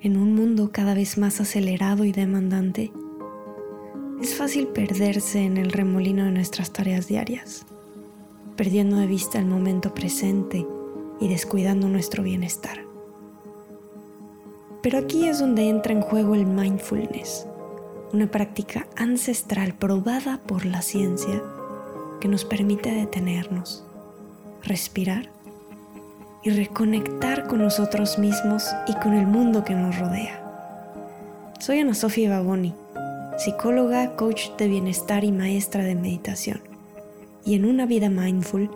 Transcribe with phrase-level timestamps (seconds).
[0.00, 2.92] En un mundo cada vez más acelerado y demandante,
[4.22, 7.66] es fácil perderse en el remolino de nuestras tareas diarias,
[8.56, 10.64] perdiendo de vista el momento presente
[11.18, 12.84] y descuidando nuestro bienestar.
[14.84, 17.48] Pero aquí es donde entra en juego el mindfulness,
[18.12, 21.42] una práctica ancestral probada por la ciencia
[22.20, 23.84] que nos permite detenernos,
[24.62, 25.32] respirar
[26.42, 30.44] y reconectar con nosotros mismos y con el mundo que nos rodea.
[31.58, 32.74] Soy Ana Sofía Baboni,
[33.38, 36.60] psicóloga, coach de bienestar y maestra de meditación.
[37.44, 38.70] Y en una vida mindful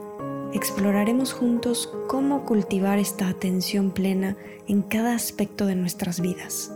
[0.53, 4.37] exploraremos juntos cómo cultivar esta atención plena
[4.69, 6.73] en cada aspecto de nuestras vidas,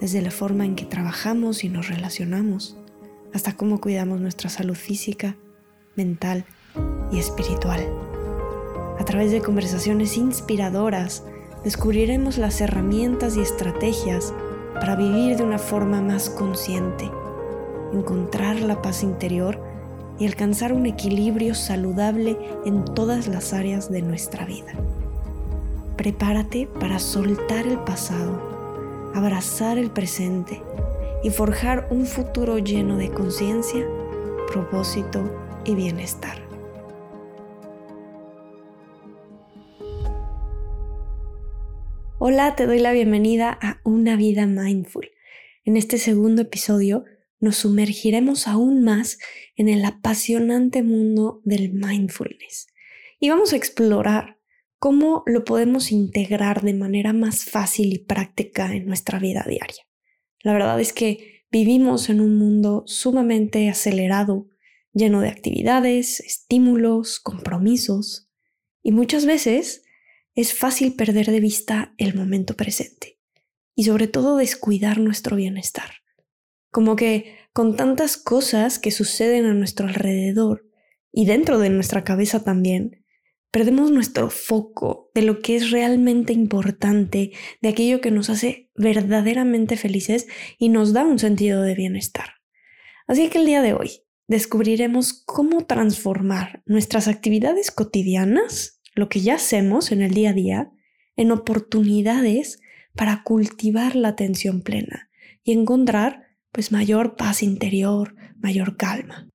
[0.00, 2.76] desde la forma en que trabajamos y nos relacionamos,
[3.32, 5.36] hasta cómo cuidamos nuestra salud física,
[5.96, 6.44] mental
[7.12, 8.07] y espiritual.
[8.98, 11.22] A través de conversaciones inspiradoras,
[11.64, 14.34] descubriremos las herramientas y estrategias
[14.74, 17.10] para vivir de una forma más consciente,
[17.92, 19.60] encontrar la paz interior
[20.18, 24.72] y alcanzar un equilibrio saludable en todas las áreas de nuestra vida.
[25.96, 30.60] Prepárate para soltar el pasado, abrazar el presente
[31.22, 33.86] y forjar un futuro lleno de conciencia,
[34.52, 35.20] propósito
[35.64, 36.47] y bienestar.
[42.30, 45.10] Hola, te doy la bienvenida a Una vida mindful.
[45.64, 47.06] En este segundo episodio
[47.40, 49.18] nos sumergiremos aún más
[49.56, 52.66] en el apasionante mundo del mindfulness
[53.18, 54.38] y vamos a explorar
[54.78, 59.88] cómo lo podemos integrar de manera más fácil y práctica en nuestra vida diaria.
[60.42, 64.50] La verdad es que vivimos en un mundo sumamente acelerado,
[64.92, 68.28] lleno de actividades, estímulos, compromisos
[68.82, 69.86] y muchas veces
[70.40, 73.18] es fácil perder de vista el momento presente
[73.74, 75.90] y sobre todo descuidar nuestro bienestar.
[76.70, 80.64] Como que con tantas cosas que suceden a nuestro alrededor
[81.10, 83.04] y dentro de nuestra cabeza también,
[83.50, 89.76] perdemos nuestro foco de lo que es realmente importante, de aquello que nos hace verdaderamente
[89.76, 92.34] felices y nos da un sentido de bienestar.
[93.08, 99.36] Así que el día de hoy descubriremos cómo transformar nuestras actividades cotidianas lo que ya
[99.36, 100.72] hacemos en el día a día
[101.16, 102.60] en oportunidades
[102.94, 105.08] para cultivar la atención plena
[105.44, 109.28] y encontrar pues mayor paz interior, mayor calma.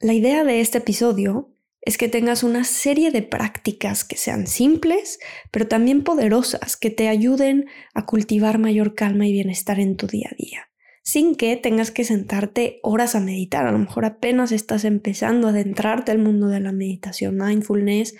[0.00, 5.18] La idea de este episodio es que tengas una serie de prácticas que sean simples,
[5.50, 10.28] pero también poderosas, que te ayuden a cultivar mayor calma y bienestar en tu día
[10.32, 10.68] a día,
[11.02, 13.66] sin que tengas que sentarte horas a meditar.
[13.66, 18.14] A lo mejor apenas estás empezando a adentrarte al mundo de la meditación, mindfulness,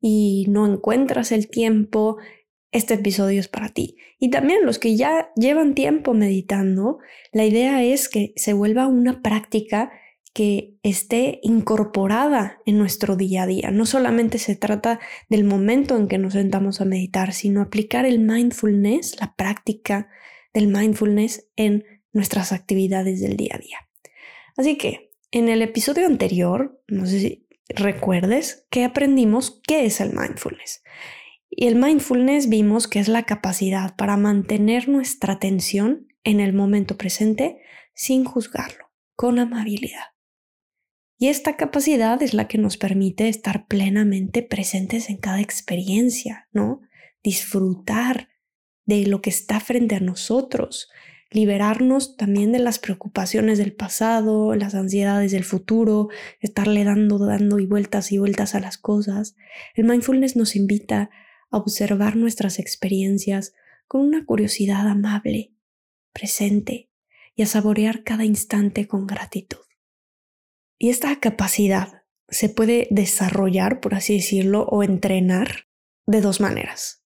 [0.00, 2.18] y no encuentras el tiempo,
[2.70, 3.96] este episodio es para ti.
[4.18, 6.98] Y también los que ya llevan tiempo meditando,
[7.32, 9.90] la idea es que se vuelva una práctica
[10.34, 13.70] que esté incorporada en nuestro día a día.
[13.70, 18.20] No solamente se trata del momento en que nos sentamos a meditar, sino aplicar el
[18.20, 20.08] mindfulness, la práctica
[20.54, 23.78] del mindfulness en nuestras actividades del día a día.
[24.56, 30.12] Así que en el episodio anterior, no sé si recuerdes que aprendimos qué es el
[30.12, 30.82] mindfulness.
[31.50, 36.96] Y el mindfulness vimos que es la capacidad para mantener nuestra atención en el momento
[36.96, 37.60] presente
[37.94, 40.04] sin juzgarlo, con amabilidad.
[41.18, 46.80] Y esta capacidad es la que nos permite estar plenamente presentes en cada experiencia, ¿no?
[47.24, 48.28] Disfrutar
[48.84, 50.88] de lo que está frente a nosotros,
[51.30, 56.08] liberarnos también de las preocupaciones del pasado, las ansiedades del futuro,
[56.40, 59.36] estarle dando, dando y vueltas y vueltas a las cosas.
[59.74, 61.10] El mindfulness nos invita
[61.50, 63.54] a observar nuestras experiencias
[63.86, 65.54] con una curiosidad amable,
[66.12, 66.90] presente,
[67.34, 69.64] y a saborear cada instante con gratitud.
[70.76, 75.68] Y esta capacidad se puede desarrollar, por así decirlo, o entrenar
[76.06, 76.97] de dos maneras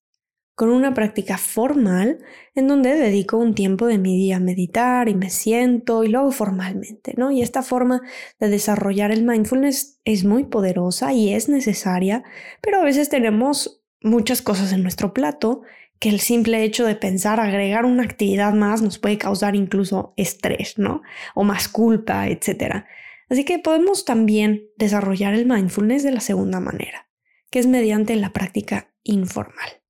[0.54, 2.18] con una práctica formal
[2.54, 6.20] en donde dedico un tiempo de mi día a meditar y me siento y lo
[6.20, 7.30] hago formalmente, ¿no?
[7.30, 8.02] Y esta forma
[8.38, 12.22] de desarrollar el mindfulness es muy poderosa y es necesaria,
[12.60, 15.62] pero a veces tenemos muchas cosas en nuestro plato
[15.98, 20.76] que el simple hecho de pensar agregar una actividad más nos puede causar incluso estrés,
[20.76, 21.02] ¿no?
[21.34, 22.86] O más culpa, etc.
[23.30, 27.08] Así que podemos también desarrollar el mindfulness de la segunda manera,
[27.50, 29.81] que es mediante la práctica informal.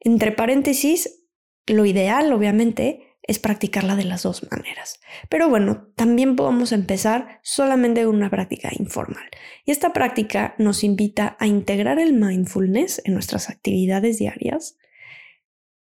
[0.00, 1.26] Entre paréntesis,
[1.66, 5.00] lo ideal, obviamente, es practicarla de las dos maneras.
[5.28, 9.28] Pero bueno, también podemos empezar solamente con una práctica informal.
[9.66, 14.78] Y esta práctica nos invita a integrar el mindfulness en nuestras actividades diarias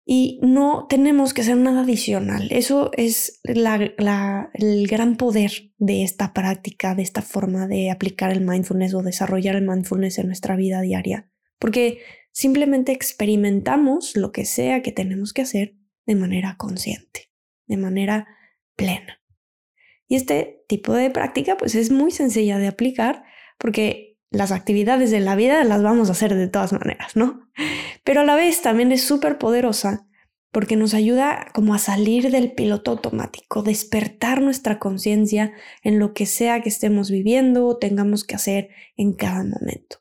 [0.06, 2.48] Y no tenemos que hacer nada adicional.
[2.52, 8.94] Eso es el gran poder de esta práctica, de esta forma de aplicar el mindfulness
[8.94, 11.30] o desarrollar el mindfulness en nuestra vida diaria.
[11.60, 12.00] Porque
[12.32, 15.76] simplemente experimentamos lo que sea que tenemos que hacer
[16.06, 17.32] de manera consciente,
[17.68, 18.28] de manera
[18.76, 19.22] plena.
[20.08, 23.24] Y este tipo de práctica pues es muy sencilla de aplicar
[23.58, 27.50] porque las actividades de la vida las vamos a hacer de todas maneras, ¿no?
[28.04, 30.08] Pero a la vez también es súper poderosa
[30.52, 36.26] porque nos ayuda como a salir del piloto automático, despertar nuestra conciencia en lo que
[36.26, 40.01] sea que estemos viviendo o tengamos que hacer en cada momento.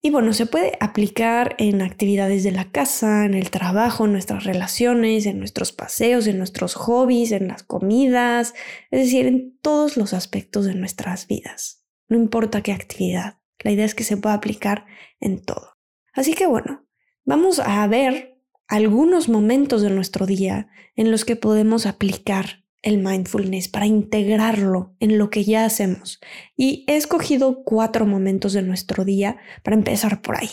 [0.00, 4.44] Y bueno, se puede aplicar en actividades de la casa, en el trabajo, en nuestras
[4.44, 8.54] relaciones, en nuestros paseos, en nuestros hobbies, en las comidas,
[8.92, 11.84] es decir, en todos los aspectos de nuestras vidas.
[12.08, 14.86] No importa qué actividad, la idea es que se pueda aplicar
[15.18, 15.76] en todo.
[16.12, 16.86] Así que bueno,
[17.24, 23.68] vamos a ver algunos momentos de nuestro día en los que podemos aplicar el mindfulness,
[23.68, 26.20] para integrarlo en lo que ya hacemos.
[26.56, 30.50] Y he escogido cuatro momentos de nuestro día para empezar por ahí.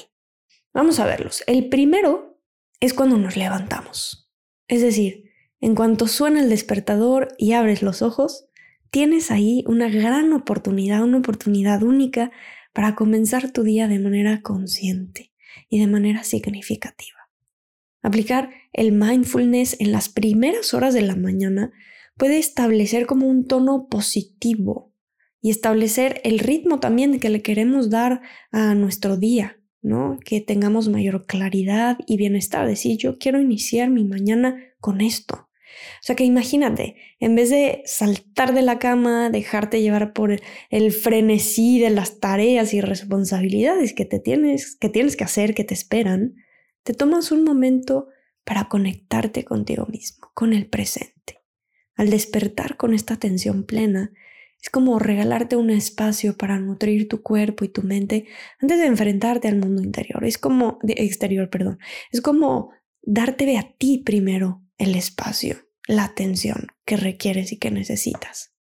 [0.73, 1.43] Vamos a verlos.
[1.47, 2.39] El primero
[2.79, 4.29] es cuando nos levantamos.
[4.67, 5.31] Es decir,
[5.61, 8.47] en cuanto suena el despertador y abres los ojos,
[8.91, 12.31] tienes ahí una gran oportunidad, una oportunidad única
[12.73, 15.31] para comenzar tu día de manera consciente
[15.69, 17.29] y de manera significativa.
[18.01, 21.71] Aplicar el mindfulness en las primeras horas de la mañana
[22.17, 24.93] puede establecer como un tono positivo
[25.41, 28.21] y establecer el ritmo también que le queremos dar
[28.51, 30.17] a nuestro día, ¿no?
[30.25, 32.67] Que tengamos mayor claridad y bienestar.
[32.67, 35.35] Decir, yo quiero iniciar mi mañana con esto.
[35.35, 40.39] O sea que imagínate, en vez de saltar de la cama, dejarte llevar por
[40.69, 45.63] el frenesí de las tareas y responsabilidades que te tienes, que tienes que hacer, que
[45.63, 46.35] te esperan,
[46.83, 48.07] te tomas un momento
[48.43, 51.14] para conectarte contigo mismo, con el presente.
[51.95, 54.11] Al despertar con esta atención plena,
[54.61, 58.25] es como regalarte un espacio para nutrir tu cuerpo y tu mente
[58.59, 60.25] antes de enfrentarte al mundo interior.
[60.25, 61.79] Es como, exterior, perdón.
[62.11, 62.71] Es como
[63.01, 65.57] darte a ti primero el espacio,
[65.87, 68.55] la atención que requieres y que necesitas.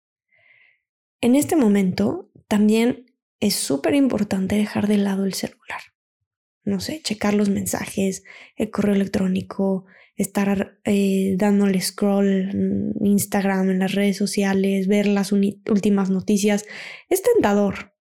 [1.22, 3.06] En este momento también
[3.40, 5.82] es súper importante dejar de lado el celular.
[6.64, 8.24] No sé, checar los mensajes,
[8.56, 9.86] el correo electrónico,
[10.22, 16.66] estar eh, dándole scroll en Instagram, en las redes sociales, ver las últimas noticias,
[17.10, 17.94] es tentador.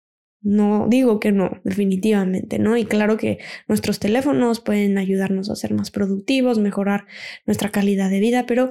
[0.40, 2.76] No digo que no, definitivamente, ¿no?
[2.76, 7.06] Y claro que nuestros teléfonos pueden ayudarnos a ser más productivos, mejorar
[7.44, 8.70] nuestra calidad de vida, pero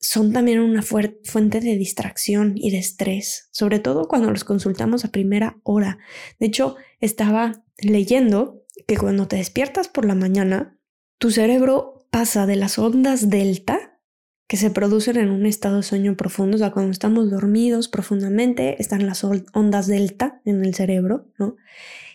[0.00, 5.12] son también una fuente de distracción y de estrés, sobre todo cuando los consultamos a
[5.12, 5.98] primera hora.
[6.40, 10.76] De hecho, estaba leyendo que cuando te despiertas por la mañana,
[11.18, 13.98] tu cerebro pasa de las ondas delta
[14.46, 18.76] que se producen en un estado de sueño profundo, o sea, cuando estamos dormidos profundamente,
[18.82, 21.56] están las ondas delta en el cerebro, ¿no?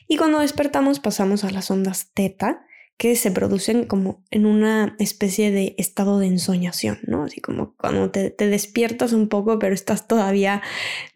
[0.07, 2.63] Y cuando despertamos pasamos a las ondas teta,
[2.97, 7.23] que se producen como en una especie de estado de ensoñación, ¿no?
[7.23, 10.61] Así como cuando te, te despiertas un poco, pero estás todavía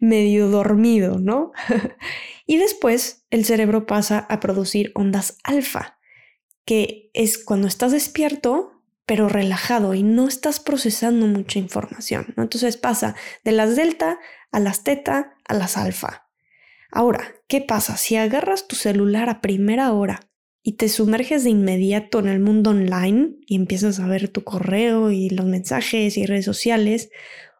[0.00, 1.52] medio dormido, ¿no?
[2.46, 6.00] y después el cerebro pasa a producir ondas alfa,
[6.64, 8.71] que es cuando estás despierto,
[9.06, 12.34] pero relajado y no estás procesando mucha información.
[12.36, 12.42] ¿no?
[12.42, 14.18] Entonces pasa de las delta
[14.50, 16.28] a las teta a las alfa.
[16.90, 20.28] Ahora, ¿qué pasa si agarras tu celular a primera hora
[20.62, 25.10] y te sumerges de inmediato en el mundo online y empiezas a ver tu correo
[25.10, 27.10] y los mensajes y redes sociales?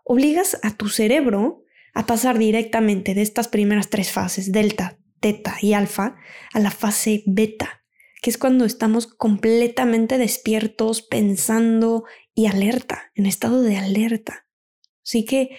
[0.05, 1.65] Obligas a tu cerebro
[1.95, 6.17] a pasar directamente de estas primeras tres fases, delta, teta y alfa,
[6.53, 7.82] a la fase beta
[8.23, 14.47] que es cuando estamos completamente despiertos, pensando y alerta, en estado de alerta.
[15.05, 15.59] Así que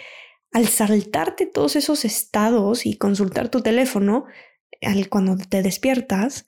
[0.54, 4.26] al saltarte todos esos estados y consultar tu teléfono,
[4.82, 6.48] al, cuando te despiertas,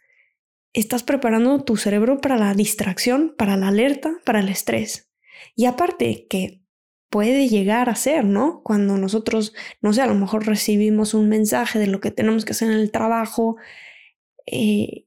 [0.72, 5.12] estás preparando tu cerebro para la distracción, para la alerta, para el estrés.
[5.54, 6.62] Y aparte que
[7.10, 8.62] puede llegar a ser, ¿no?
[8.64, 12.54] Cuando nosotros, no sé, a lo mejor recibimos un mensaje de lo que tenemos que
[12.54, 13.58] hacer en el trabajo,
[14.46, 15.06] eh,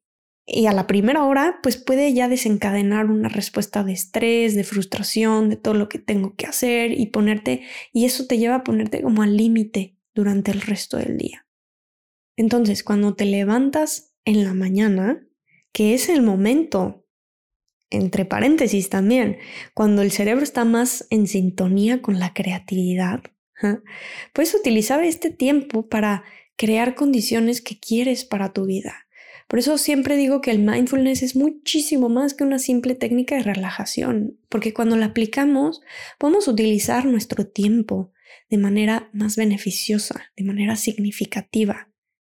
[0.51, 5.51] y a la primera hora, pues puede ya desencadenar una respuesta de estrés, de frustración,
[5.51, 9.03] de todo lo que tengo que hacer y ponerte, y eso te lleva a ponerte
[9.03, 11.47] como al límite durante el resto del día.
[12.35, 15.29] Entonces, cuando te levantas en la mañana,
[15.73, 17.05] que es el momento,
[17.91, 19.37] entre paréntesis también,
[19.75, 23.23] cuando el cerebro está más en sintonía con la creatividad,
[24.33, 26.25] puedes utilizar este tiempo para
[26.57, 29.08] crear condiciones que quieres para tu vida
[29.49, 33.43] Por eso siempre digo que el mindfulness es muchísimo más que una simple técnica de
[33.43, 35.81] relajación, porque cuando la aplicamos
[36.19, 38.13] podemos utilizar nuestro tiempo
[38.51, 41.89] de manera más beneficiosa, de manera significativa.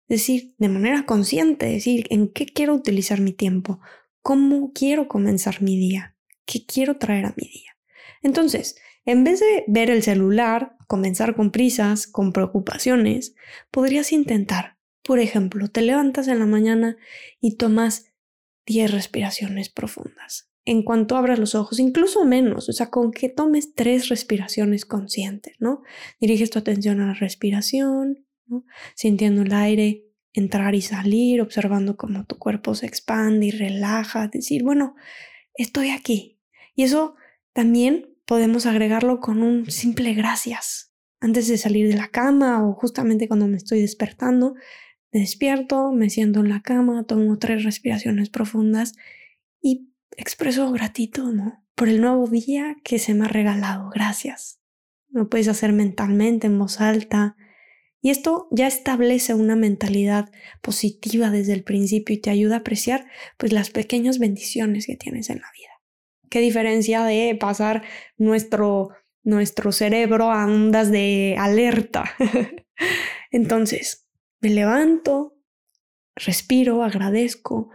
[0.09, 3.81] Es decir, de manera consciente, decir, ¿en qué quiero utilizar mi tiempo?
[4.23, 6.17] ¿Cómo quiero comenzar mi día?
[6.45, 7.77] ¿Qué quiero traer a mi día?
[8.23, 13.35] Entonces, en vez de ver el celular, comenzar con prisas, con preocupaciones,
[13.71, 14.76] podrías intentar,
[15.07, 16.97] por ejemplo, te levantas en la mañana
[17.41, 18.13] y tomas
[18.67, 20.51] 10 respiraciones profundas.
[20.65, 25.55] En cuanto abras los ojos, incluso menos, o sea, con que tomes tres respiraciones conscientes,
[25.61, 25.83] ¿no?
[26.21, 28.27] Diriges tu atención a la respiración,
[28.97, 34.65] sintiendo el aire entrar y salir, observando cómo tu cuerpo se expande y relaja, decir,
[34.65, 34.97] bueno,
[35.55, 36.41] estoy aquí.
[36.75, 37.15] Y eso
[37.53, 40.93] también podemos agregarlo con un simple gracias.
[41.21, 44.57] Antes de salir de la cama o justamente cuando me estoy despertando,
[45.13, 48.95] despierto, me siento en la cama, tomo tres respiraciones profundas
[49.61, 51.35] y expreso gratitud.
[51.75, 53.91] Por el nuevo día que se me ha regalado.
[53.91, 54.61] Gracias.
[55.11, 57.37] Lo puedes hacer mentalmente, en voz alta,
[58.01, 60.31] y esto ya establece una mentalidad
[60.63, 65.29] positiva desde el principio y te ayuda a apreciar pues las pequeñas bendiciones que tienes
[65.29, 65.71] en la vida.
[66.31, 67.83] Qué diferencia de pasar
[68.17, 68.91] nuestro
[69.27, 72.05] nuestro cerebro a ondas de alerta.
[73.33, 74.06] Entonces,
[74.47, 75.35] me levanto,
[76.15, 77.71] respiro, agradezco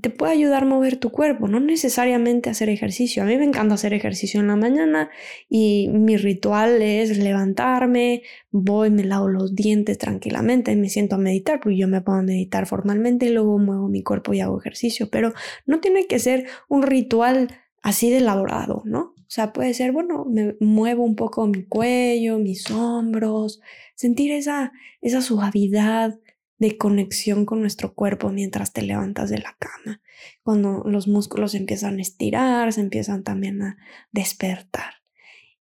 [0.00, 3.22] te puede ayudar a mover tu cuerpo, no necesariamente hacer ejercicio.
[3.22, 5.10] A mí me encanta hacer ejercicio en la mañana
[5.48, 11.60] y mi ritual es levantarme, voy, me lavo los dientes tranquilamente, me siento a meditar,
[11.60, 15.32] porque yo me a meditar formalmente y luego muevo mi cuerpo y hago ejercicio, pero
[15.64, 17.48] no tiene que ser un ritual
[17.82, 19.15] así de elaborado, ¿no?
[19.26, 23.60] O sea, puede ser, bueno, me muevo un poco mi cuello, mis hombros,
[23.94, 26.18] sentir esa, esa suavidad,
[26.58, 30.00] de conexión con nuestro cuerpo mientras te levantas de la cama.
[30.42, 33.76] Cuando los músculos empiezan a estirar, se empiezan también a
[34.10, 34.94] despertar.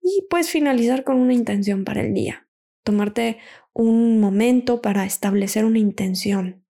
[0.01, 2.47] Y puedes finalizar con una intención para el día.
[2.83, 3.37] Tomarte
[3.73, 6.60] un momento para establecer una intención.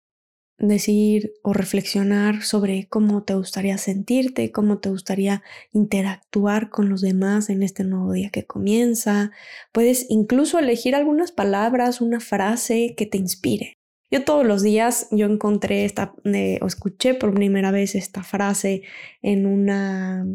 [0.62, 5.42] Decir o reflexionar sobre cómo te gustaría sentirte, cómo te gustaría
[5.74, 9.32] interactuar con los demás en este nuevo día que comienza.
[9.72, 13.80] Puedes incluso elegir algunas palabras, una frase que te inspire.
[14.12, 18.84] Yo todos los días yo encontré esta eh, o escuché por primera vez esta frase
[19.24, 20.28] en una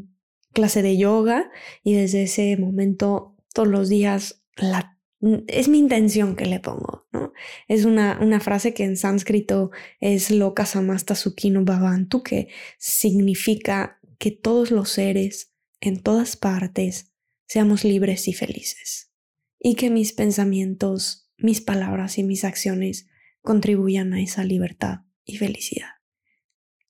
[0.53, 1.53] clase de yoga
[1.85, 7.33] y desde ese momento todos los días la, es mi intención que le pongo, ¿no?
[7.69, 9.71] Es una, una frase que en sánscrito
[10.01, 17.13] es loka samasta sukino bhavantu que significa que todos los seres en todas partes
[17.47, 19.13] seamos libres y felices
[19.59, 23.09] y que mis pensamientos, mis palabras y mis acciones
[23.41, 25.91] contribuyan a esa libertad y felicidad.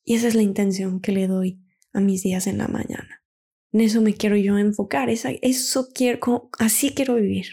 [0.05, 1.61] Y esa es la intención que le doy
[1.93, 3.25] a mis días en la mañana.
[3.73, 7.47] En eso me quiero yo enfocar, eso quiero, así quiero vivir,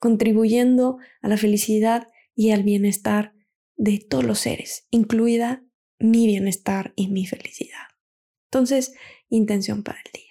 [0.00, 3.34] contribuyendo a la felicidad y al bienestar
[3.76, 5.64] de todos los seres, incluida
[6.00, 7.86] mi bienestar y mi felicidad.
[8.46, 8.94] Entonces,
[9.28, 10.24] intención para el día.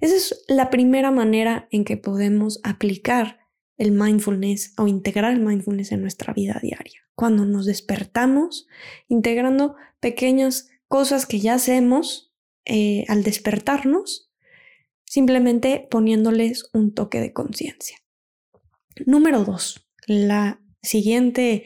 [0.00, 3.38] Esa es la primera manera en que podemos aplicar
[3.76, 8.66] el mindfulness o integrar el mindfulness en nuestra vida diaria cuando nos despertamos,
[9.08, 14.32] integrando pequeñas cosas que ya hacemos eh, al despertarnos,
[15.04, 18.01] simplemente poniéndoles un toque de conciencia.
[19.06, 21.64] Número dos, la siguiente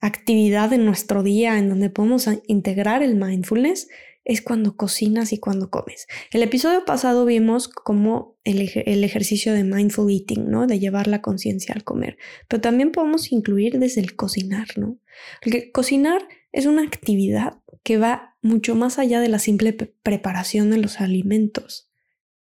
[0.00, 3.88] actividad en nuestro día en donde podemos integrar el mindfulness
[4.24, 6.06] es cuando cocinas y cuando comes.
[6.30, 8.60] El episodio pasado vimos cómo el,
[9.04, 10.66] ejercicio de mindful eating, ¿no?
[10.66, 12.16] De llevar la conciencia al comer,
[12.48, 14.98] pero también podemos incluir desde el cocinar, ¿no?
[15.42, 20.78] Porque cocinar es una actividad que va mucho más allá de la simple preparación de
[20.78, 21.90] los alimentos.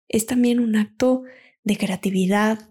[0.08, 1.22] Es también un acto
[1.64, 2.69] de creatividad,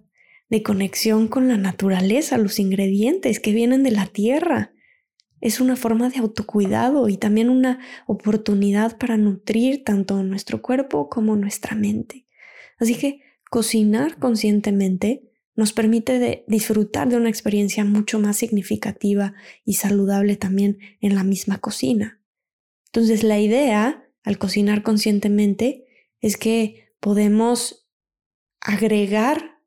[0.50, 4.74] de conexión con la naturaleza, los ingredientes que vienen de la tierra
[5.42, 11.36] es una forma de autocuidado y también una oportunidad para nutrir tanto nuestro cuerpo como
[11.36, 12.26] nuestra mente.
[12.78, 19.34] Así que cocinar conscientemente nos permite disfrutar de una experiencia mucho más significativa
[19.66, 22.22] y saludable también en la misma cocina.
[22.88, 25.86] Entonces la idea al cocinar conscientemente
[26.22, 27.88] es que podemos
[28.62, 29.59] agregar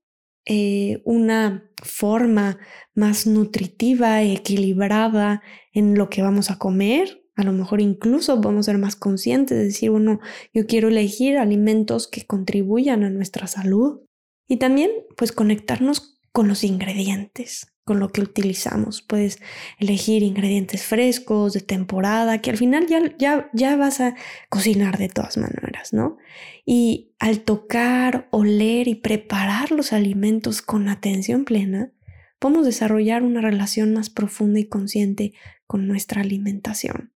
[0.44, 2.58] eh, una forma
[2.94, 7.22] más nutritiva, equilibrada en lo que vamos a comer.
[7.34, 10.20] A lo mejor incluso podemos ser más conscientes de decir, bueno,
[10.52, 14.00] yo quiero elegir alimentos que contribuyan a nuestra salud.
[14.48, 19.02] Y también, pues, conectarnos con los ingredientes, con lo que utilizamos.
[19.02, 19.38] Puedes
[19.78, 24.14] elegir ingredientes frescos, de temporada, que al final ya, ya, ya vas a
[24.48, 26.16] cocinar de todas maneras, ¿no?
[26.64, 31.92] Y al tocar, oler y preparar los alimentos con atención plena,
[32.38, 35.32] podemos desarrollar una relación más profunda y consciente
[35.66, 37.11] con nuestra alimentación.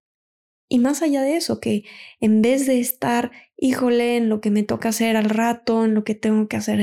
[0.69, 1.85] Y más allá de eso, que
[2.21, 6.05] en vez de estar, híjole, en lo que me toca hacer al rato, en lo
[6.05, 6.81] que tengo que hacer,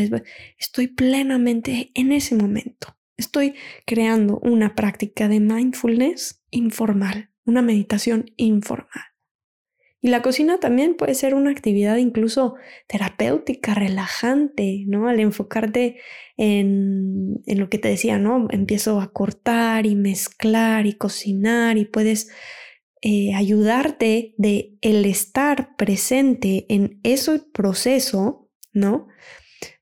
[0.58, 3.54] estoy plenamente en ese momento, Estoy
[3.86, 9.04] creando una práctica de mindfulness informal, una meditación informal.
[10.02, 12.56] Y la cocina también puede ser una actividad incluso
[12.88, 15.08] terapéutica, relajante, ¿no?
[15.08, 15.98] Al enfocarte
[16.36, 18.48] en, en, lo que te decía, ¿no?
[18.50, 22.30] Empiezo a cortar y mezclar y cocinar y puedes
[23.06, 29.10] eh, ayudarte de el estar presente en ese proceso, ¿no?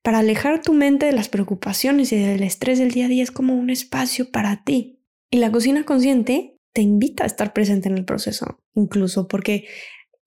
[0.02, 3.30] Para alejar tu mente de las preocupaciones y del estrés del día a día es
[3.30, 5.04] como un espacio para ti.
[5.30, 9.68] Y la cocina consciente te invita a estar presente en el proceso, incluso porque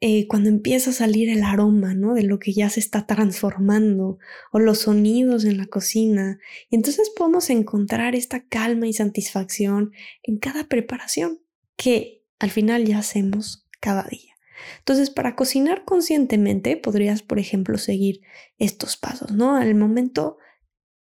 [0.00, 2.14] eh, cuando empieza a salir el aroma, ¿no?
[2.14, 4.18] De lo que ya se está transformando
[4.52, 6.38] o los sonidos en la cocina.
[6.70, 9.90] Y entonces podemos encontrar esta calma y satisfacción
[10.22, 11.40] en cada preparación
[11.76, 14.34] que al final ya hacemos cada día.
[14.78, 18.22] Entonces, para cocinar conscientemente, podrías, por ejemplo, seguir
[18.58, 19.56] estos pasos, ¿no?
[19.56, 20.38] Al momento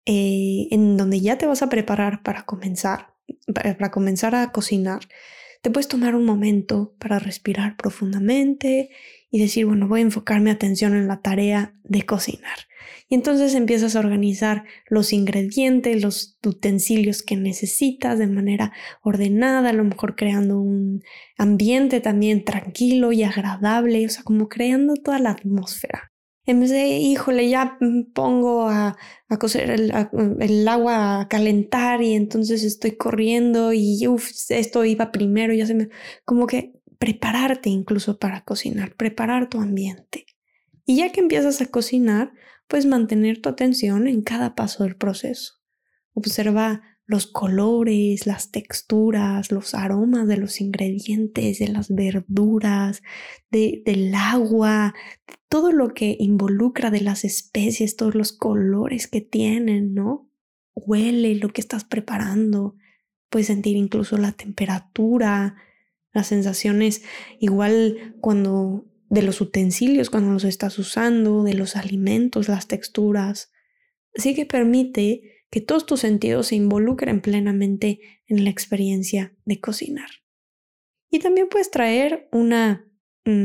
[0.05, 3.15] eh, en donde ya te vas a preparar para comenzar,
[3.53, 5.01] para comenzar a cocinar,
[5.63, 8.91] te puedes tomar un momento para respirar profundamente
[9.37, 12.57] y decir, bueno, voy a enfocar mi atención en la tarea de cocinar.
[13.07, 19.73] Y entonces empiezas a organizar los ingredientes, los utensilios que necesitas de manera ordenada, a
[19.75, 21.03] lo mejor creando un
[21.37, 26.13] ambiente también tranquilo y agradable, o sea, como creando toda la atmósfera.
[26.47, 27.77] En vez de, híjole, ya
[28.15, 28.97] pongo a,
[29.29, 34.03] a cocer el, agua a calentar y entonces estoy corriendo y
[34.49, 35.91] esto iba primero, ya se me...
[36.25, 40.27] Como que prepararte incluso para cocinar, preparar tu ambiente.
[40.85, 42.33] Y ya que empiezas a cocinar,
[42.69, 45.55] pues mantener tu atención en cada paso del proceso.
[46.15, 53.03] Observa los colores, las texturas, los aromas de los ingredientes, de las verduras,
[53.51, 54.93] del agua,
[55.49, 60.29] todo lo que involucra de las especies, todos los colores que tienen, ¿no?
[60.75, 62.75] Huele lo que estás preparando,
[63.31, 65.57] puedes sentir incluso la temperatura,
[66.17, 67.03] las sensaciones,
[67.39, 73.53] igual cuando de los utensilios cuando los estás usando, de los alimentos, las texturas.
[74.17, 80.11] Así que permite que todos tus sentidos se involucren plenamente en la experiencia de cocinar.
[81.11, 82.83] Y también puedes traer una,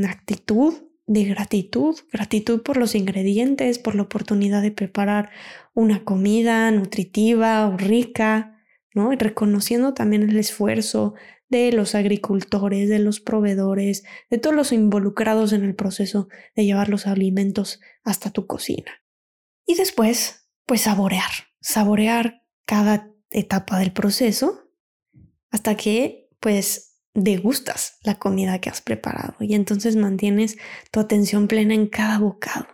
[0.08, 0.74] actitud
[1.08, 5.32] de gratitud, gratitud por los ingredientes, por la oportunidad de preparar
[5.74, 9.12] una comida nutritiva o rica, ¿no?
[9.12, 11.16] Y reconociendo también el esfuerzo
[11.52, 16.88] de los agricultores, de los proveedores, de todos los involucrados en el proceso de llevar
[16.90, 19.04] los alimentos hasta tu cocina.
[19.68, 24.72] Y después, pues saborear, saborear cada etapa del proceso
[25.52, 30.58] hasta que pues degustas la comida que has preparado y entonces mantienes
[30.90, 32.68] tu atención plena en cada bocado.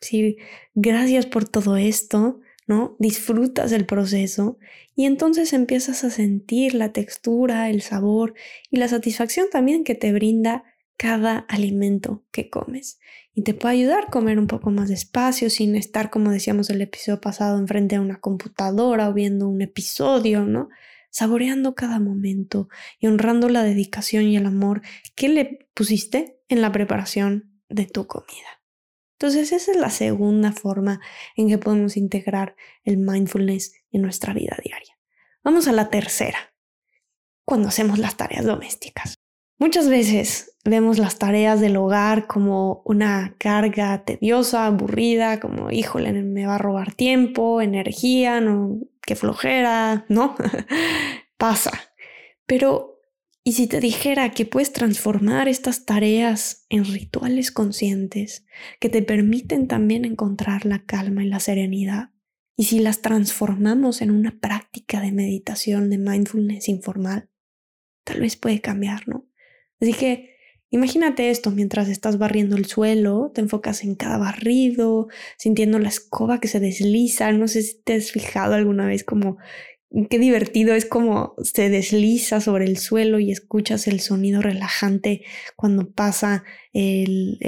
[0.00, 0.36] Sí,
[0.74, 2.40] gracias por todo esto,
[2.70, 2.94] ¿no?
[3.00, 4.56] Disfrutas el proceso
[4.94, 8.34] y entonces empiezas a sentir la textura, el sabor
[8.70, 10.62] y la satisfacción también que te brinda
[10.96, 13.00] cada alimento que comes.
[13.34, 16.80] Y te puede ayudar a comer un poco más despacio sin estar, como decíamos el
[16.80, 20.68] episodio pasado, enfrente a una computadora o viendo un episodio, ¿no?
[21.10, 22.68] Saboreando cada momento
[23.00, 24.82] y honrando la dedicación y el amor
[25.16, 28.59] que le pusiste en la preparación de tu comida.
[29.20, 30.98] Entonces esa es la segunda forma
[31.36, 34.98] en que podemos integrar el mindfulness en nuestra vida diaria.
[35.44, 36.54] Vamos a la tercera,
[37.44, 39.16] cuando hacemos las tareas domésticas.
[39.58, 46.46] Muchas veces vemos las tareas del hogar como una carga tediosa, aburrida, como, híjole, me
[46.46, 50.34] va a robar tiempo, energía, no, qué flojera, ¿no?
[51.36, 51.72] Pasa.
[52.46, 52.89] Pero
[53.50, 58.44] y si te dijera que puedes transformar estas tareas en rituales conscientes
[58.78, 62.10] que te permiten también encontrar la calma y la serenidad,
[62.56, 67.28] y si las transformamos en una práctica de meditación, de mindfulness informal,
[68.04, 69.28] tal vez puede cambiar, ¿no?
[69.80, 70.36] Así que
[70.70, 75.08] imagínate esto mientras estás barriendo el suelo, te enfocas en cada barrido,
[75.38, 79.38] sintiendo la escoba que se desliza, no sé si te has fijado alguna vez como
[80.08, 85.22] qué divertido es como se desliza sobre el suelo y escuchas el sonido relajante
[85.56, 87.38] cuando pasa el,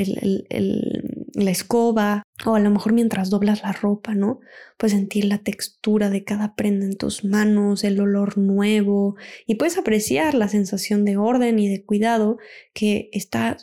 [1.35, 4.41] la escoba o a lo mejor mientras doblas la ropa, ¿no?
[4.77, 9.15] Puedes sentir la textura de cada prenda en tus manos, el olor nuevo
[9.47, 12.39] y puedes apreciar la sensación de orden y de cuidado
[12.75, 13.57] que está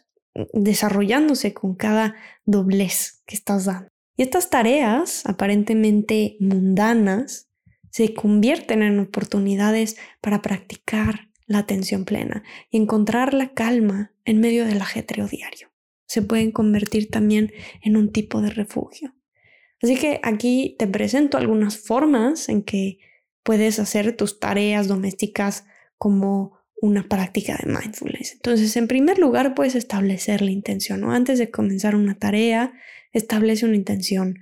[0.54, 2.15] desarrollándose con cada
[2.46, 3.89] doblez que estás dando.
[4.15, 7.48] Y estas tareas aparentemente mundanas
[7.89, 14.65] se convierten en oportunidades para practicar la atención plena y encontrar la calma en medio
[14.65, 15.69] del ajetreo diario.
[16.06, 19.15] Se pueden convertir también en un tipo de refugio.
[19.82, 22.99] Así que aquí te presento algunas formas en que
[23.43, 25.65] puedes hacer tus tareas domésticas
[25.97, 28.34] como una práctica de mindfulness.
[28.34, 31.02] Entonces, en primer lugar, puedes establecer la intención.
[31.02, 31.12] ¿no?
[31.12, 32.73] Antes de comenzar una tarea,
[33.12, 34.39] establece una intención.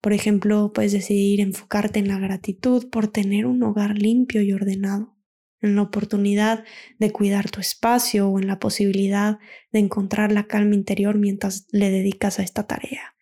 [0.00, 5.16] Por ejemplo, puedes decidir enfocarte en la gratitud por tener un hogar limpio y ordenado,
[5.60, 6.64] en la oportunidad
[6.98, 9.38] de cuidar tu espacio o en la posibilidad
[9.72, 13.14] de encontrar la calma interior mientras le dedicas a esta tarea.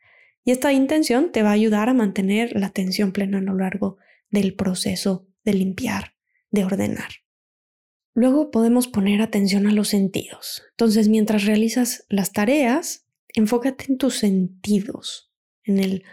[0.44, 3.98] Y esta intención te va a ayudar a mantener la atención plena a lo largo
[4.30, 6.14] del proceso de limpiar,
[6.50, 7.10] de ordenar.
[8.14, 10.62] Luego podemos poner atención a los sentidos.
[10.70, 15.32] Entonces, mientras realizas las tareas, enfócate en tus sentidos,
[15.64, 16.04] en el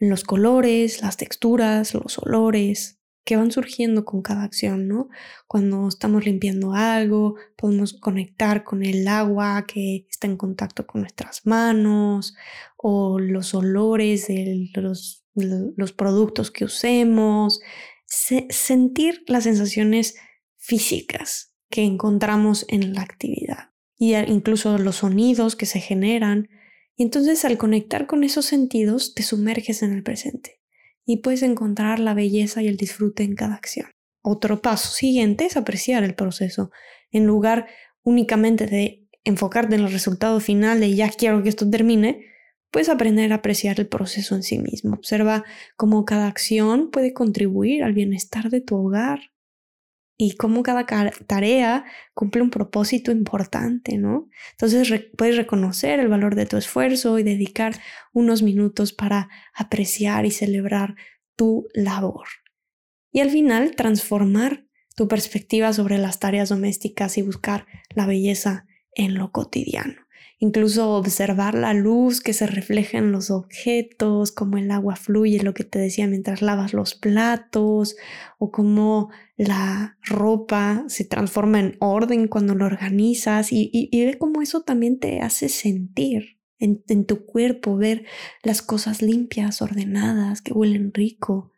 [0.00, 5.08] los colores, las texturas, los olores que van surgiendo con cada acción, ¿no?
[5.46, 11.46] Cuando estamos limpiando algo, podemos conectar con el agua que está en contacto con nuestras
[11.46, 12.34] manos
[12.76, 15.22] o los olores de los,
[15.96, 17.60] productos que usemos,
[18.06, 20.16] sentir las sensaciones
[20.56, 26.48] físicas que encontramos en la actividad y incluso los sonidos que se generan
[26.96, 30.60] y entonces al conectar con esos sentidos te sumerges en el presente
[31.04, 33.90] y puedes encontrar la belleza y el disfrute en cada acción.
[34.22, 36.70] Otro paso siguiente es apreciar el proceso,
[37.10, 37.66] en lugar
[38.02, 42.26] únicamente de enfocarte en el resultado final de ya quiero que esto termine,
[42.70, 44.94] puedes aprender a apreciar el proceso en sí mismo.
[44.94, 45.44] Observa
[45.76, 49.20] cómo cada acción puede contribuir al bienestar de tu hogar,
[50.22, 50.84] y cómo cada
[51.26, 54.28] tarea cumple un propósito importante, ¿no?
[54.50, 57.80] Entonces puedes reconocer el valor de tu esfuerzo y dedicar
[58.12, 60.94] unos minutos para apreciar y celebrar
[61.36, 62.26] tu labor.
[63.10, 69.14] Y al final, transformar tu perspectiva sobre las tareas domésticas y buscar la belleza en
[69.14, 70.06] lo cotidiano
[70.40, 75.52] incluso observar la luz que se refleja en los objetos, cómo el agua fluye, lo
[75.52, 77.94] que te decía mientras lavas los platos,
[78.38, 84.62] o cómo la ropa se transforma en orden cuando lo organizas y, ve cómo eso
[84.62, 88.06] también te hace sentir en, en tu cuerpo, ver
[88.42, 91.52] las cosas limpias, ordenadas, que huelen rico.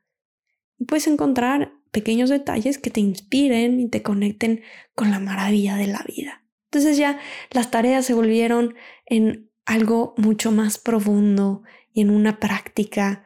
[0.77, 4.62] Y puedes encontrar pequeños detalles que te inspiren y te conecten
[4.97, 6.42] con la maravilla de la vida.
[6.73, 7.19] Entonces ya
[7.51, 13.25] las tareas se volvieron en algo mucho más profundo y en una práctica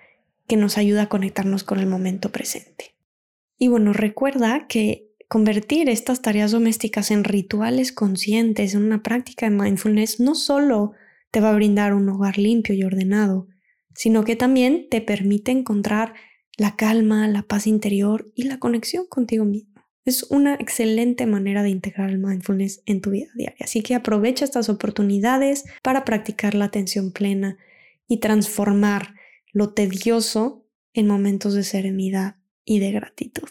[0.48, 2.96] que nos ayuda a conectarnos con el momento presente.
[3.56, 9.54] Y bueno, recuerda que convertir estas tareas domésticas en rituales conscientes, en una práctica de
[9.54, 10.94] mindfulness, no solo
[11.30, 13.46] te va a brindar un hogar limpio y ordenado,
[13.94, 16.14] sino que también te permite encontrar
[16.56, 19.75] la calma, la paz interior y la conexión contigo mismo.
[20.06, 23.64] Es una excelente manera de integrar el mindfulness en tu vida diaria.
[23.64, 27.58] Así que aprovecha estas oportunidades para practicar la atención plena
[28.06, 29.16] y transformar
[29.52, 30.64] lo tedioso
[30.94, 33.48] en momentos de serenidad y de gratitud.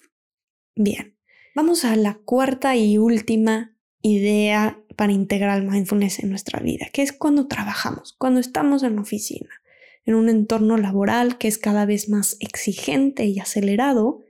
[0.76, 1.18] Bien,
[1.56, 7.02] vamos a la cuarta y última idea para integrar el mindfulness en nuestra vida, que
[7.02, 9.50] es cuando trabajamos, cuando estamos en la oficina,
[10.06, 14.22] en un entorno laboral que es cada vez más exigente y acelerado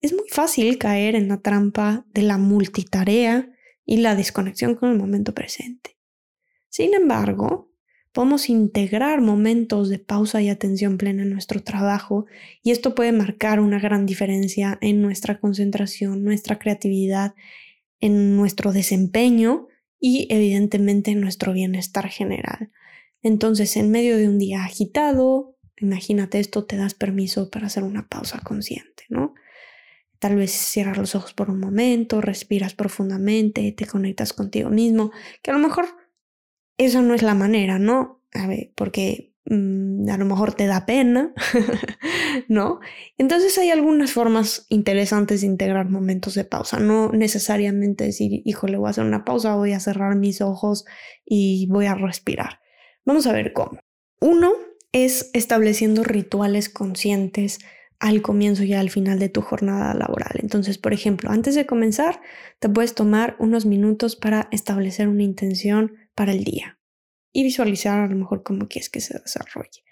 [0.00, 3.50] es muy fácil caer en la trampa de la multitarea
[3.84, 5.98] y la desconexión con el momento presente.
[6.68, 7.70] Sin embargo,
[8.12, 12.26] podemos integrar momentos de pausa y atención plena en nuestro trabajo
[12.62, 17.34] y esto puede marcar una gran diferencia en nuestra concentración, nuestra creatividad,
[18.00, 22.70] en nuestro desempeño y evidentemente en nuestro bienestar general.
[23.22, 28.08] Entonces, en medio de un día agitado, imagínate esto, te das permiso para hacer una
[28.08, 29.34] pausa consciente, ¿no?
[30.20, 35.50] Tal vez cierras los ojos por un momento, respiras profundamente, te conectas contigo mismo, que
[35.50, 35.86] a lo mejor
[36.76, 38.22] eso no es la manera, ¿no?
[38.34, 41.32] A ver, porque mm, a lo mejor te da pena,
[42.48, 42.80] ¿no?
[43.16, 48.88] Entonces hay algunas formas interesantes de integrar momentos de pausa, no necesariamente decir, híjole, voy
[48.88, 50.84] a hacer una pausa, voy a cerrar mis ojos
[51.24, 52.60] y voy a respirar.
[53.06, 53.80] Vamos a ver cómo.
[54.20, 54.52] Uno
[54.92, 57.58] es estableciendo rituales conscientes
[58.00, 60.32] al comienzo y al final de tu jornada laboral.
[60.42, 62.20] Entonces, por ejemplo, antes de comenzar,
[62.58, 66.78] te puedes tomar unos minutos para establecer una intención para el día
[67.32, 69.84] y visualizar a lo mejor cómo quieres que se desarrolle.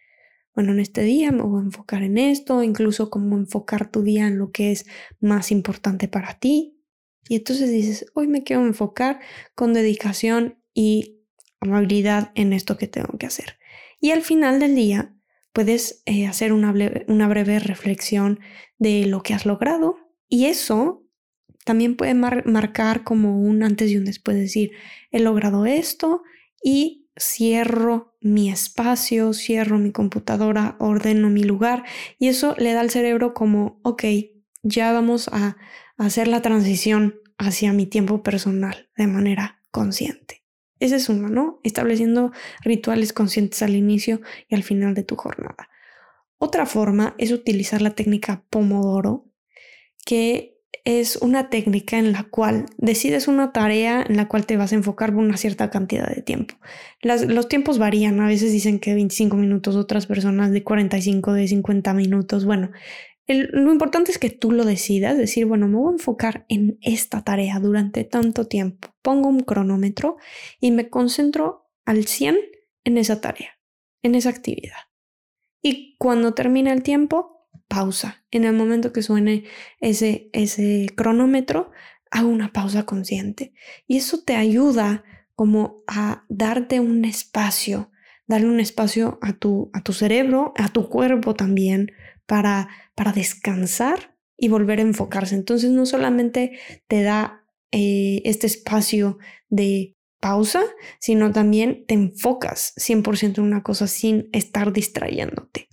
[0.54, 4.26] Bueno, en este día me voy a enfocar en esto, incluso cómo enfocar tu día
[4.26, 4.86] en lo que es
[5.20, 6.82] más importante para ti.
[7.28, 9.20] Y entonces dices, hoy me quiero enfocar
[9.54, 11.20] con dedicación y
[11.60, 13.58] amabilidad en esto que tengo que hacer.
[14.00, 15.14] Y al final del día
[15.58, 16.72] puedes eh, hacer una,
[17.08, 18.38] una breve reflexión
[18.78, 19.96] de lo que has logrado
[20.28, 21.04] y eso
[21.64, 24.70] también puede marcar como un antes y un después, decir,
[25.10, 26.22] he logrado esto
[26.62, 31.82] y cierro mi espacio, cierro mi computadora, ordeno mi lugar
[32.20, 34.04] y eso le da al cerebro como, ok,
[34.62, 35.56] ya vamos a
[35.96, 40.37] hacer la transición hacia mi tiempo personal de manera consciente.
[40.80, 41.60] Ese es uno, ¿no?
[41.64, 45.68] Estableciendo rituales conscientes al inicio y al final de tu jornada.
[46.38, 49.26] Otra forma es utilizar la técnica Pomodoro,
[50.04, 54.72] que es una técnica en la cual decides una tarea en la cual te vas
[54.72, 56.54] a enfocar por una cierta cantidad de tiempo.
[57.02, 61.92] los tiempos varían, a veces dicen que 25 minutos, otras personas de 45, de 50
[61.92, 62.44] minutos.
[62.44, 62.70] Bueno,
[63.28, 67.22] lo importante es que tú lo decidas, decir, bueno, me voy a enfocar en esta
[67.22, 68.88] tarea durante tanto tiempo.
[69.02, 70.16] Pongo un cronómetro
[70.60, 72.38] y me concentro al 100
[72.84, 73.58] en esa tarea,
[74.02, 74.88] en esa actividad.
[75.60, 77.38] Y cuando termina el tiempo,
[77.68, 78.24] pausa.
[78.30, 79.44] En el momento que suene
[79.80, 81.70] ese, ese cronómetro,
[82.10, 83.52] hago una pausa consciente.
[83.86, 87.90] Y eso te ayuda como a darte un espacio,
[88.26, 91.92] darle un espacio a tu, a tu cerebro, a tu cuerpo también,
[92.28, 95.34] para, para descansar y volver a enfocarse.
[95.34, 100.62] Entonces no solamente te da eh, este espacio de pausa,
[101.00, 105.68] sino también te enfocas 100% en una cosa sin estar distrayéndote.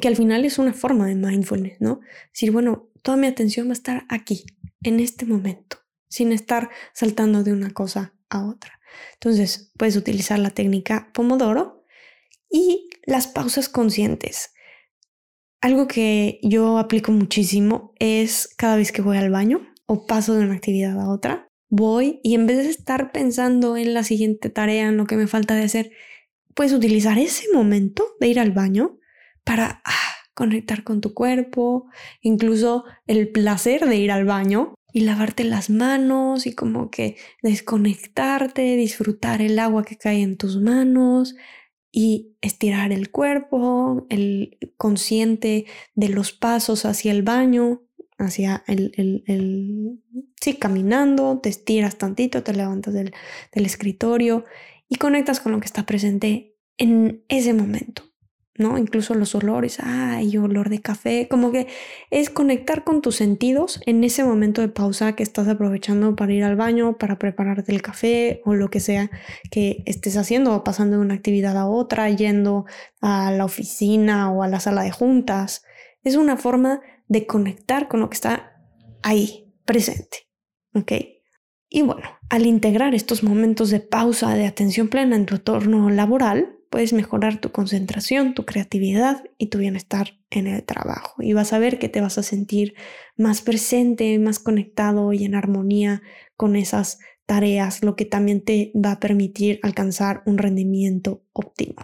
[0.00, 2.00] Que al final es una forma de mindfulness, ¿no?
[2.32, 4.44] Decir, bueno, toda mi atención va a estar aquí,
[4.82, 8.78] en este momento, sin estar saltando de una cosa a otra.
[9.14, 11.84] Entonces, puedes utilizar la técnica Pomodoro
[12.50, 14.53] y las pausas conscientes.
[15.64, 20.44] Algo que yo aplico muchísimo es cada vez que voy al baño o paso de
[20.44, 24.88] una actividad a otra, voy y en vez de estar pensando en la siguiente tarea,
[24.88, 25.90] en lo que me falta de hacer,
[26.52, 28.98] puedes utilizar ese momento de ir al baño
[29.42, 31.86] para ah, conectar con tu cuerpo,
[32.20, 38.76] incluso el placer de ir al baño y lavarte las manos y como que desconectarte,
[38.76, 41.34] disfrutar el agua que cae en tus manos,
[41.96, 47.82] y estirar el cuerpo, el consciente de los pasos hacia el baño,
[48.18, 50.02] hacia el, el,
[50.40, 53.14] sí, caminando, te estiras tantito, te levantas del,
[53.52, 54.44] del escritorio
[54.88, 58.02] y conectas con lo que está presente en ese momento.
[58.56, 58.78] ¿No?
[58.78, 61.66] Incluso los olores, ay, olor de café, como que
[62.10, 66.44] es conectar con tus sentidos en ese momento de pausa que estás aprovechando para ir
[66.44, 69.10] al baño, para prepararte el café o lo que sea
[69.50, 72.64] que estés haciendo, o pasando de una actividad a otra, yendo
[73.00, 75.64] a la oficina o a la sala de juntas.
[76.04, 78.52] Es una forma de conectar con lo que está
[79.02, 80.28] ahí, presente,
[80.74, 80.92] ¿ok?
[81.68, 86.53] Y bueno, al integrar estos momentos de pausa, de atención plena en tu entorno laboral,
[86.74, 91.22] puedes mejorar tu concentración, tu creatividad y tu bienestar en el trabajo.
[91.22, 92.74] Y vas a ver que te vas a sentir
[93.16, 96.02] más presente, más conectado y en armonía
[96.36, 101.76] con esas tareas, lo que también te va a permitir alcanzar un rendimiento óptimo.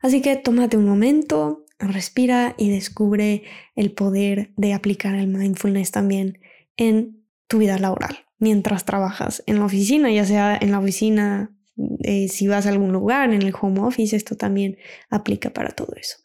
[0.00, 3.44] Así que tómate un momento, respira y descubre
[3.76, 6.40] el poder de aplicar el mindfulness también
[6.76, 11.54] en tu vida laboral mientras trabajas en la oficina, ya sea en la oficina
[12.04, 14.78] eh, si vas a algún lugar, en el home office, esto también
[15.10, 16.16] aplica para todo eso.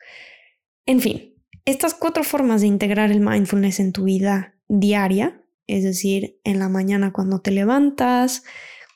[0.85, 1.35] En fin,
[1.65, 6.69] estas cuatro formas de integrar el mindfulness en tu vida diaria, es decir, en la
[6.69, 8.43] mañana cuando te levantas,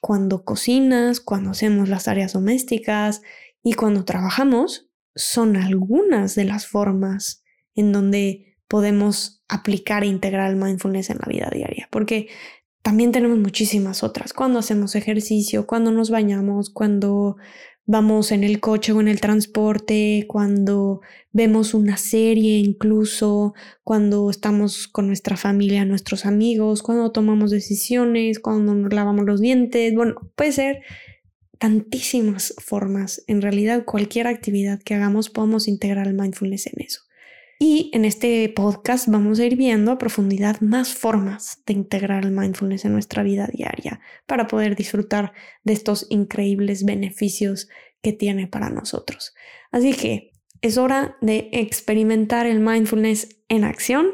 [0.02, 3.22] cuando cocinas, cuando hacemos las tareas domésticas
[3.64, 7.44] y cuando trabajamos, son algunas de las formas
[7.76, 11.88] en donde podemos aplicar e integrar el mindfulness en la vida diaria.
[11.92, 12.28] Porque
[12.84, 14.34] también tenemos muchísimas otras.
[14.34, 17.38] Cuando hacemos ejercicio, cuando nos bañamos, cuando
[17.86, 24.90] vamos en el coche o en el transporte, cuando vemos una serie incluso, cuando estamos
[24.90, 29.96] con nuestra familia, nuestros amigos, cuando tomamos decisiones, cuando nos lavamos los dientes.
[29.96, 30.82] Bueno, puede ser
[31.60, 33.24] tantísimas formas.
[33.28, 37.00] En realidad, cualquier actividad que hagamos podemos integrar el mindfulness en eso.
[37.66, 42.32] Y en este podcast vamos a ir viendo a profundidad más formas de integrar el
[42.32, 45.32] mindfulness en nuestra vida diaria para poder disfrutar
[45.64, 47.70] de estos increíbles beneficios
[48.02, 49.34] que tiene para nosotros.
[49.72, 54.08] Así que es hora de experimentar el mindfulness en acción.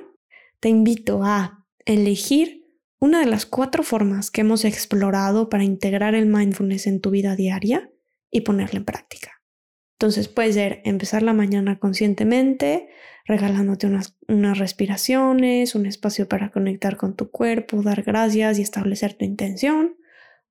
[0.59, 2.67] Te invito a elegir
[2.99, 7.35] una de las cuatro formas que hemos explorado para integrar el mindfulness en tu vida
[7.35, 7.89] diaria
[8.29, 9.38] y ponerla en práctica.
[9.99, 12.87] Entonces puede ser empezar la mañana conscientemente,
[13.25, 19.15] regalándote unas, unas, respiraciones, un espacio para conectar con tu cuerpo, dar gracias y establecer
[19.15, 19.97] tu intención,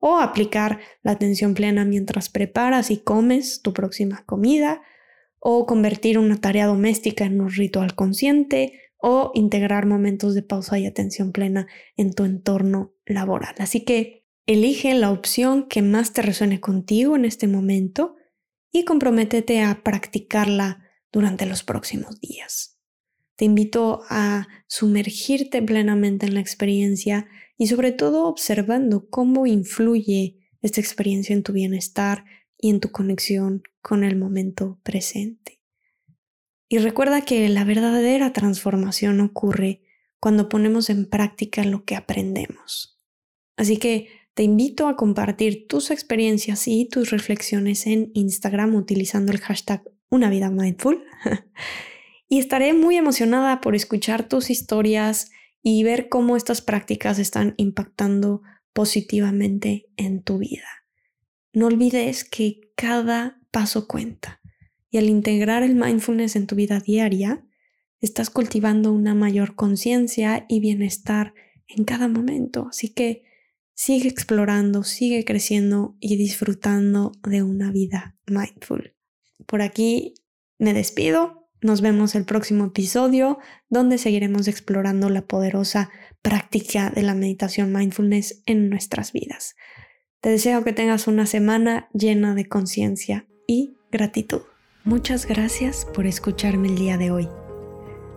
[0.01, 4.83] o aplicar la atención plena mientras preparas y comes tu próxima comida,
[5.39, 10.85] o convertir una tarea doméstica en un ritual consciente, o integrar momentos de pausa y
[10.85, 13.55] atención plena en tu entorno laboral.
[13.61, 18.17] Así que elige la opción que más te resuene contigo en este momento
[18.72, 22.78] y comprométete a practicarla durante los próximos días.
[23.37, 30.81] Te invito a sumergirte plenamente en la experiencia y sobre todo observando cómo influye esta
[30.81, 32.24] experiencia en tu bienestar
[32.57, 35.61] y en tu conexión con el momento presente.
[36.68, 39.83] Y recuerda que la verdadera transformación ocurre
[40.20, 43.00] cuando ponemos en práctica lo que aprendemos.
[43.57, 49.40] Así que te invito a compartir tus experiencias y tus reflexiones en Instagram utilizando el
[49.40, 51.03] hashtag Una Vida Mindful.
[52.29, 58.42] y estaré muy emocionada por escuchar tus historias y ver cómo estas prácticas están impactando
[58.72, 60.68] positivamente en tu vida.
[61.53, 64.40] No olvides que cada paso cuenta
[64.88, 67.44] y al integrar el mindfulness en tu vida diaria,
[68.01, 71.35] estás cultivando una mayor conciencia y bienestar
[71.66, 72.68] en cada momento.
[72.70, 73.27] Así que
[73.79, 78.97] sigue explorando, sigue creciendo y disfrutando de una vida mindful.
[79.47, 80.14] Por aquí
[80.59, 81.49] me despido.
[81.61, 83.38] Nos vemos el próximo episodio
[83.69, 85.91] donde seguiremos explorando la poderosa
[86.23, 89.55] práctica de la meditación mindfulness en nuestras vidas.
[90.21, 94.43] Te deseo que tengas una semana llena de conciencia y gratitud.
[94.83, 97.29] Muchas gracias por escucharme el día de hoy.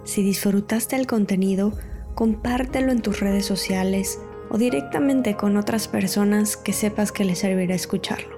[0.05, 1.77] Si disfrutaste el contenido,
[2.15, 4.17] compártelo en tus redes sociales
[4.51, 8.35] o directamente con otras personas que sepas que les servirá escucharlo.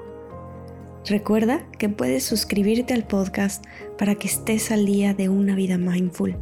[1.05, 3.65] Recuerda que puedes suscribirte al podcast
[3.97, 6.37] para que estés al día de una vida mindful.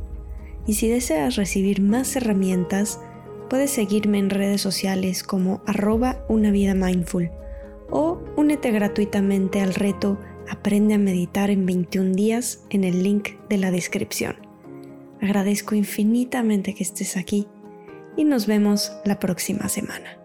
[0.67, 2.99] Y si deseas recibir más herramientas,
[3.49, 7.31] puedes seguirme en redes sociales como arroba una vida mindful
[7.89, 13.57] o únete gratuitamente al reto Aprende a meditar en 21 días en el link de
[13.57, 14.35] la descripción.
[15.21, 17.47] Agradezco infinitamente que estés aquí
[18.15, 20.20] y nos vemos la próxima semana.